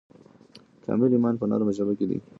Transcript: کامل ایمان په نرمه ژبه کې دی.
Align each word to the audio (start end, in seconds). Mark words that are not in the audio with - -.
کامل 0.85 1.09
ایمان 1.13 1.35
په 1.37 1.45
نرمه 1.51 1.73
ژبه 1.77 1.93
کې 1.99 2.05
دی. 2.09 2.17